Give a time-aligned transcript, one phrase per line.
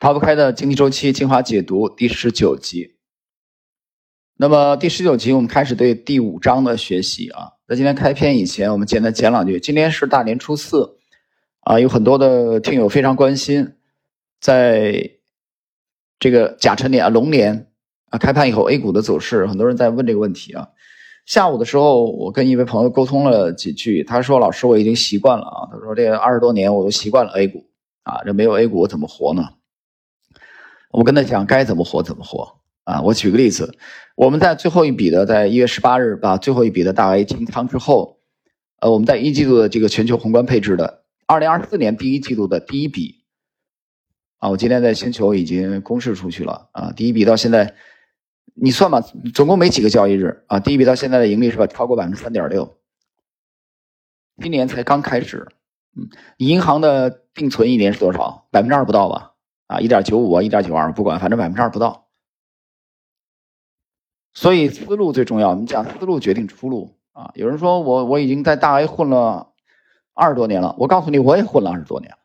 [0.00, 2.96] 逃不开的经济周期精华解读第十九集。
[4.38, 7.50] 那么第十九集我们开始对第五章的学习啊。
[7.68, 9.60] 在今天开篇以前，我们简单讲两句。
[9.60, 10.96] 今天是大年初四
[11.60, 13.74] 啊，有很多的听友非常关心，
[14.40, 15.10] 在
[16.18, 17.70] 这个甲辰年啊龙年
[18.08, 20.70] 啊开盘以后 A 股的走势，很多人在问这个问题啊。
[21.26, 27.66] 下午的时候，我跟一位朋友沟通了几句，他说：“老师，我已经习惯了啊。”他说：“这二十多年我都习惯了 A 股
[28.04, 29.42] 啊，这没有 A 股我怎么活呢？”
[30.90, 33.00] 我跟他讲该怎么活怎么活啊！
[33.02, 33.76] 我举个例子，
[34.16, 38.18] 我们在最后一笔的，在一月十八日把最后一笔的大 A 清仓之后，
[38.80, 43.22] 呃，我们在一季度的这个全球宏观配置的二零二四年第一季度的第一笔
[44.38, 47.74] 啊，我今天在星球已经公示出去了啊，第一笔到现在
[48.54, 49.00] 你算吧，
[49.32, 51.66] 总共没几个交易日啊，第一笔到现在的盈利是吧？
[51.68, 52.78] 超过百分之三点六，
[54.42, 55.46] 今年才刚开始，
[55.96, 58.48] 嗯，银行的定存一年是多少？
[58.50, 59.29] 百分之二不到吧？
[59.70, 62.08] 啊，一点九五啊，一点九二，不管，反正百分之二不到。
[64.32, 67.30] 所以思路最重要，你讲思路决定出路啊。
[67.34, 69.52] 有人说我我已经在大 A 混了
[70.12, 72.16] 二十多年了，我告诉你，我也混了二十多年。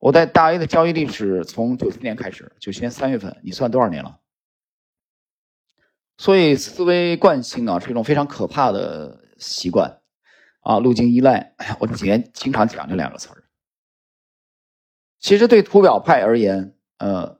[0.00, 4.18] 我在大 A 的交易历史从九七年开始，九七年三月份，你算多少年了？
[6.16, 10.00] 所以思维惯性啊，是一种非常可怕的习惯
[10.62, 11.54] 啊，路径依赖。
[11.78, 13.44] 我几年经常讲这两个词儿。
[15.20, 17.38] 其实对图表派而言，呃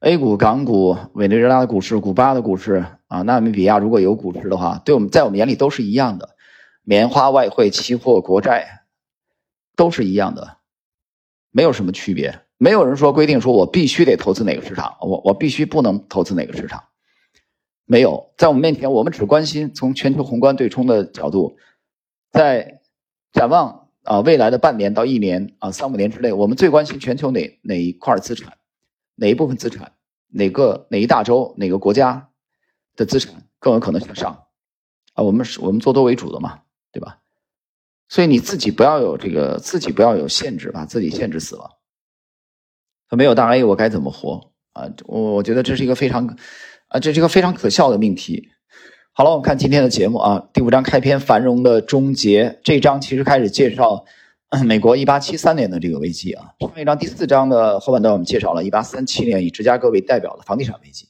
[0.00, 6.30] ，A 股、港股、委内瑞拉的股市、古巴的股市啊，纳米比亚如果有股市的话，对我们在我们眼里都是一样的，
[6.82, 8.84] 棉花、外汇、期货、国债，
[9.76, 10.56] 都是一样的，
[11.50, 12.40] 没有什么区别。
[12.56, 16.84] 没有人说规定说我必须得投资哪个市场，我我必须不能投资哪个市场，
[17.84, 18.32] 没有。
[18.36, 21.56] 在我们面前，我们只关心从全球宏观对冲的角度，
[22.32, 22.80] 在
[23.32, 23.79] 展望。
[24.04, 28.56] 啊，未来的半年到一年啊，三五年之内，我们最关心全球哪哪一块资产，
[29.14, 29.92] 哪一部分资产，
[30.28, 32.30] 哪个哪一大洲哪个国家
[32.96, 34.46] 的资产更有可能向上
[35.14, 35.22] 啊？
[35.22, 37.18] 我们是我们做多为主的嘛，对吧？
[38.08, 41.78] 所以你自己不要有这个，自己不要有限制，把自己限制死了。
[43.10, 44.90] 没有大 A，我该怎么活啊？
[45.04, 46.26] 我我觉得这是一个非常
[46.88, 48.48] 啊，这是一个非常可笑的命题。
[49.12, 50.48] 好了，我们看今天的节目啊。
[50.52, 52.60] 第五章开篇，繁荣的终结。
[52.62, 54.04] 这一章其实开始介绍
[54.64, 56.54] 美国一八七三年的这个危机啊。
[56.60, 61.08] 上一章第四章的后半段，我们介绍了一八三七年以芝加哥为代表的房地产危机。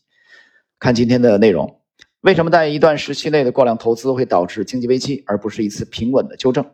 [0.78, 1.78] 看今天的内容，
[2.22, 6.64] 为什么在一段时期内的过量投资会导致经济危机，而不是一次平稳的纠正？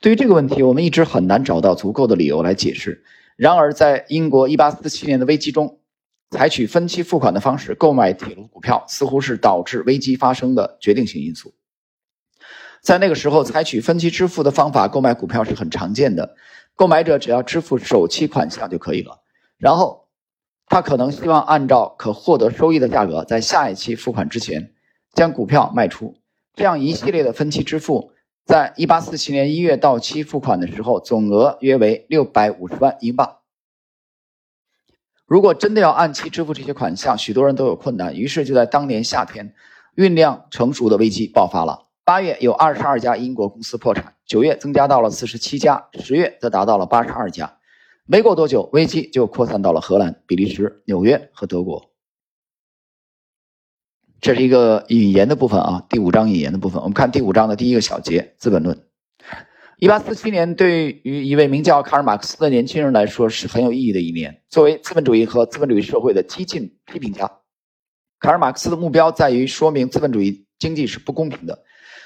[0.00, 3.04] 对于这个问题，我们一直很难找到足够的理由来解释。
[3.36, 5.78] 然而，在英国一八四七年的危机中，
[6.34, 11.54] 采取分期付款的方式购买铁路股票，似乎是导致危机发生的决定性因素。
[12.82, 16.34] 在那个时候，采取分期支付的方法购买股票是很常见的，
[16.74, 19.20] 购买者只要支付首期款项就可以了。
[19.58, 20.08] 然后，
[20.66, 24.72] 他可能希望按照可获得收益的价格，在下一期付款之前
[25.12, 26.16] 将股票卖出。
[26.56, 28.10] 这样一系列的分期支付，
[28.44, 33.36] 在一八四七年一月到期付款的时候，总额约为六百五十万英镑。
[35.26, 38.14] 如果真的要按期支付这些款项，许多人都有困难。
[38.14, 39.54] 于是就在当年夏天，
[39.96, 41.86] 酝酿成熟的危机爆发了。
[42.04, 47.56] 八月有二十二家英国公司破产，九月增加到了四十七家，十月则达到了八十二家。
[48.04, 51.90] 没过多久，危机就扩散到了荷兰、比利时、纽约和德国。
[54.20, 56.82] 这是一个引言的部分啊，第五章引言的部分。
[56.82, 58.76] 我们看第五章的第一个小节，《资本论》。
[59.78, 64.42] 一八四七年对于一位名叫卡尔马克思的年轻人来说是很有意义的一年。
[64.48, 67.30] 作为资本主义和资本主义社会的激进批评家，
[68.20, 71.64] 卡尔马克思的目标在于说明资本主义经济是不公平的，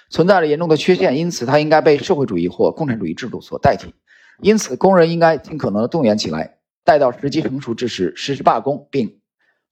[0.08, 3.94] 存在着严重的缺陷，因此它应该被社会主义或共产主义制度所代替。
[4.40, 9.20] 因此，工人应该尽可能的动员起来，待到时机成熟之时实施罢工，并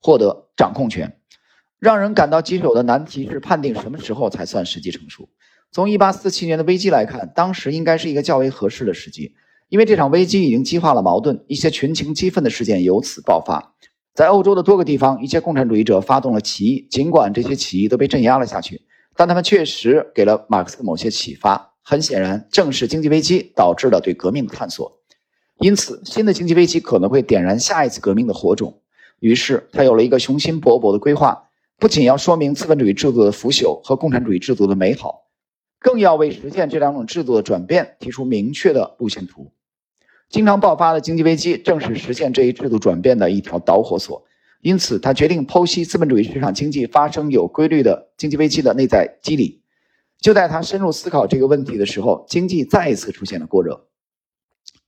[0.01, 1.19] 获得掌控权。
[1.79, 5.29] 让人感到棘手的难题是判定什么时候才算时机成熟。
[5.77, 9.35] 从1847年的危机来看，当时应该是一个较为合适的时机，
[9.69, 13.75] 因为这场危机已经激化了矛盾，一些群情激愤的事件由此爆发。
[14.15, 18.81] 在欧洲的多个地方，一些共产主义者发动了起义，尽管这些起义都被镇压了下去，
[19.17, 21.75] 但他们确实给了马克思某些启发。
[21.83, 24.91] 很显然，正是经济危机导致了对革命的探索，
[25.59, 28.81] 因此新的经济危机可能会点燃下一次革命的火种。
[29.21, 35.26] 于是，他有了一个雄心勃勃的规划，不仅要说明资本主义制度的腐朽和共产主义制度的美好。
[35.79, 39.53] 更要为实现这两种制度的转变提出明确的路线图。
[40.29, 44.25] 经常爆发的经济危机正是实现这一制度转变的一条导火索。
[44.63, 49.63] 因此，他决定剖析资本主义市场经济发生有规律的经济危机的内在机理。
[50.19, 53.87] 就在他深入思考这个问题的时候，经济再一次出现了过热。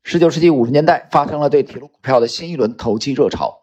[0.02, 3.61] 十九世纪五十年代发生了对铁路股票的新一轮投机热潮，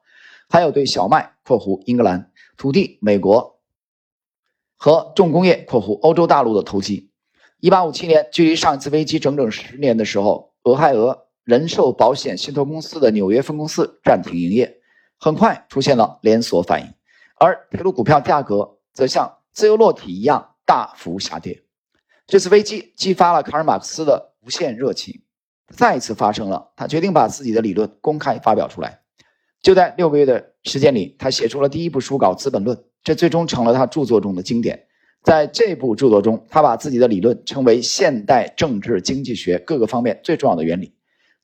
[0.48, 3.60] 还有对小麦（括弧英格兰）、土地（美国）
[4.78, 7.10] 和重工业（括弧欧洲大陆）的投机。
[7.60, 14.78] 一八五七年，距离上一次危机整整十年的时候，俄亥俄人寿保险信托公司的纽约分公司暂停营业，
[15.18, 16.94] 很快出现了连锁反应，
[17.40, 21.64] 而铁路股票价格则像自由落体一样大幅下跌。
[22.28, 25.22] 这次危机激发了卡尔马克思的无限热情。
[25.76, 29.00] 再一次发生了，他决定把自己的理论公开发表出来。
[29.62, 34.88] 就在六个月的时间里，他写出了第一部书稿《资本论》，这最终成了他著作中的经典。
[35.26, 40.94] 在这部著作中，他把自己的理论称为现代政治经济学各个方面最重要的原理。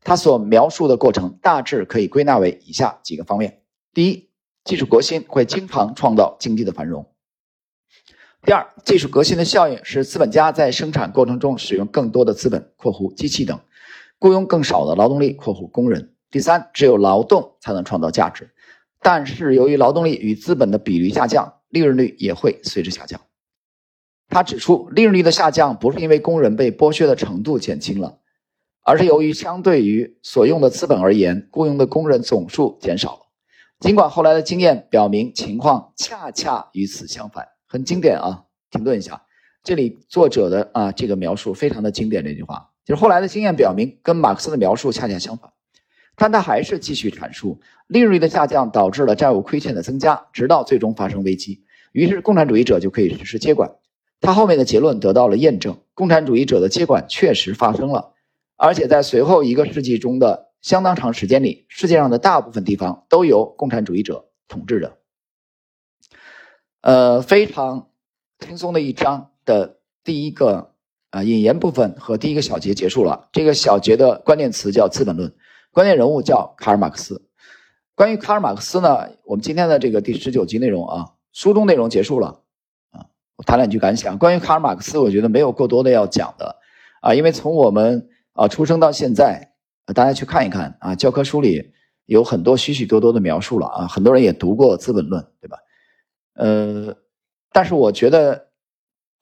[0.03, 3.61] 他所描述的过程大致可以归纳为以下几个方面：
[3.91, 4.29] 第一，
[4.63, 7.03] 技术革新会经常创造经济的繁荣；
[8.43, 13.59] 第二，技术革新的效应使资本家在生产过程中使用更多的资本（括弧机器等）。
[14.19, 16.13] 雇佣更少的劳动力（括弧工人）。
[16.29, 18.47] 第三，只有劳动才能创造价值，
[19.01, 23.19] 但是由于劳动力与资本的比率下降，利润率也会随之下降。
[24.31, 28.17] 他指出，利润率的下降不是因为工人被剥削的程度减轻了，
[28.83, 33.19] 而是由于相对于所用的资本而言，雇佣的工人总数减少了。
[33.79, 38.43] 尽管后来的经验表明情况恰恰与此相反，很经典啊！
[38.69, 39.21] 停顿一下，
[39.63, 42.69] 这里作者的啊这个描述非常的经典，这句话。
[42.85, 45.51] 就是后来的经验表明，跟马克思的描述恰恰相反，
[46.15, 53.69] 但他还是继续阐述，利润率的下降导致了债务亏欠的增加，直到最终发生危机，于是共产主义者就可以实施接管。
[54.21, 58.13] 他后面的结论得到了验证，共产主义者的接管确实发生了，
[58.55, 64.97] 而且在随后一个世纪中的相当长时间里，世界上的大部分地方都由共产主义者统治着。
[66.79, 67.89] 呃，非常
[68.39, 70.69] 轻松的一章的第一个。
[71.11, 73.27] 啊，引言部分和第一个小节结束了。
[73.33, 75.29] 这个小节的关键词叫《资本论》，
[75.69, 77.27] 关键人物叫卡尔马克思。
[77.95, 82.43] 关于卡尔马克思呢，我们今天的这个第十九集内容啊，书中内容结束了。
[83.45, 84.17] 谈两句感想。
[84.17, 86.55] 关于卡尔马克思，我觉得没有过多的要讲的
[87.01, 89.53] 啊，因为从我们啊出生到现在，
[89.93, 91.73] 大家去看一看啊，教科书里
[92.05, 95.57] 有很多许许多多的描述了啊，很多人也读过《资本论》，对吧？
[96.33, 96.95] 呃，
[97.51, 98.49] 但是我觉得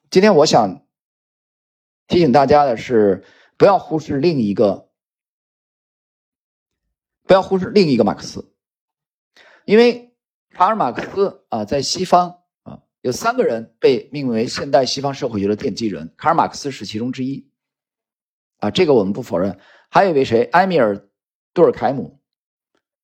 [0.09, 0.81] 今天我想。
[2.07, 3.23] 提醒大家的是，
[3.55, 4.89] 不要忽视另一个，
[7.27, 8.51] 不要忽视另一个马克思，
[9.63, 10.11] 因为
[10.49, 12.38] 卡尔马克思啊，在西方，
[13.01, 17.49] 有三个人被命名为现代西方社会学的奠基人，卡尔马克思是其中之一，
[18.57, 19.59] 啊，这个我们不否认。
[19.89, 20.43] 还有一位谁？
[20.51, 20.95] 埃米尔·
[21.53, 22.19] 杜尔凯姆，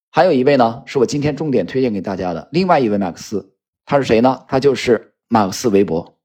[0.10, 3.56] 还有一位呢，是我今天重点推荐给大家的另外一位马克思，
[3.86, 4.46] 他是谁呢？
[4.48, 6.20] 他就是马克思韦伯，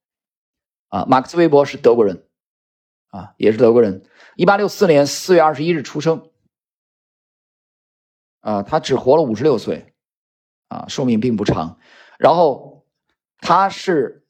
[0.89, 2.27] 啊，马克思韦伯是德国人。
[3.11, 4.05] 啊，也是德国人，
[4.37, 6.31] 一八六四年四月二十一日出生。
[8.39, 9.95] 啊，他只活了五十六岁，
[10.69, 11.81] 啊，寿命并不长。
[12.21, 12.80] 然后，
[13.41, 14.27] 他是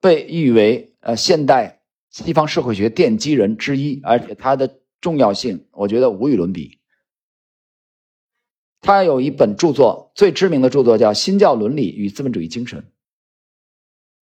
[0.00, 6.78] 被誉为呃现代西方社会学奠基人之一，而且他的重要性，我觉得无与伦比。
[8.80, 12.80] 他有一本著作，最知名的著作叫《新教伦理与资本主义精神》。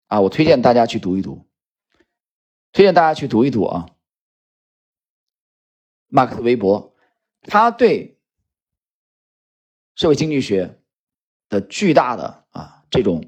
[0.07, 1.47] 啊，我推荐大家去读一读。
[2.71, 3.89] 推荐大家去读一读啊，
[6.07, 6.93] 马克思韦伯，
[7.41, 8.19] 他对
[9.95, 10.79] 社会经济学
[11.47, 13.23] 的巨大的啊这种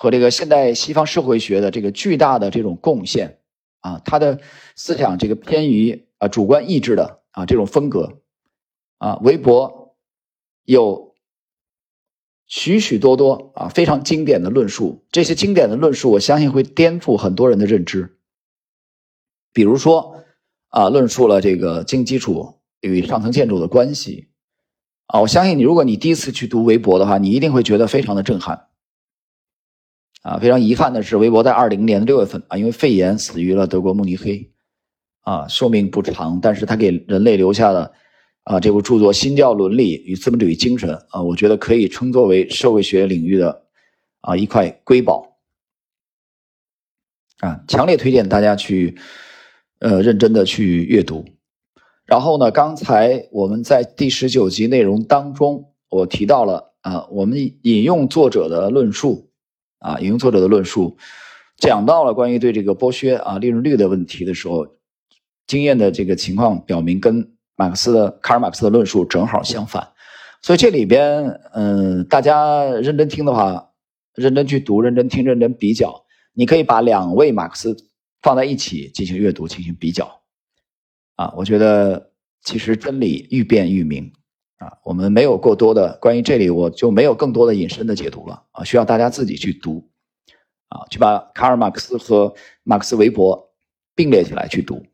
[0.00, 3.40] 和这个现代西方社会学的这个巨大的这种贡献
[3.80, 4.38] 啊，他的
[4.76, 8.20] 思想这个偏于啊主观意志的啊这种风格
[8.98, 9.96] 啊，韦伯
[10.64, 11.08] 有。
[12.50, 18.16] 许许多多啊，非常经典的论述，这些经典的论述，我相信会颠覆很多人的认知。
[19.52, 20.24] 比如说
[20.68, 24.28] 啊，论述了这个经济基础与上层建筑的关系
[25.08, 28.68] 啊，我相信你，如果你第一次去读韦伯的话，你一定会觉得非常的震撼。
[30.22, 34.50] 啊，非常遗憾的是，韦伯在二零年的六月份啊，因为肺炎死于了德国慕尼黑，
[35.20, 37.92] 啊，寿命不长，但是他给人类留下了。
[38.44, 43.64] 啊，这部著作《新教伦理与资本主义精神》啊，我觉得可以称作为社会学领域的
[44.22, 45.36] 啊一块瑰宝
[47.40, 48.96] 啊，强烈推荐大家去
[49.80, 51.26] 呃认真的去阅读。
[52.06, 59.27] 然后呢，刚才我们在第十九集内容当中，我提到了啊，我们引用作者的论述
[59.78, 60.96] 啊，引用作者的论述，
[61.56, 64.66] 讲到了关于对这个剥削啊利润率的问题的时候，
[65.46, 67.34] 经验的这个情况表明跟。
[67.60, 69.84] 马克思的卡尔马克思的论述正好相反，
[70.42, 73.70] 所以这里边，嗯，大家认真听的话，
[74.14, 76.04] 认真去读，认真听，认真比较，
[76.34, 77.76] 你可以把两位马克思
[78.22, 80.08] 放在一起进行阅读，进行比较。
[81.16, 82.12] 啊，我觉得
[82.44, 84.08] 其实真理愈辩愈明
[84.58, 84.78] 啊。
[84.84, 89.88] 我们没有过多的关于这里，我就没有更多的引申的解读了啊，需要大家自己去读
[90.68, 93.52] 啊，去把卡尔马克思和马克思韦伯
[93.94, 94.84] 并列起来去读，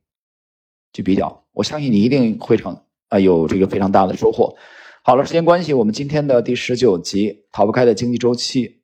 [0.92, 4.56] 去比较，我相信你一定会成啊有这个非常大的收获。
[5.02, 8.80] 好了，时间关系，我们今天的第十九集逃不开的经济周期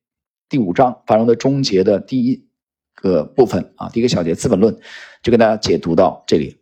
[0.48, 2.44] 第五章繁荣的终结的第一
[2.94, 4.74] 个部分啊，第一个小节《资本论》，
[5.22, 6.60] 就跟大家解读到这里。